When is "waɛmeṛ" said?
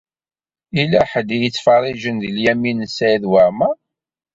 3.31-3.75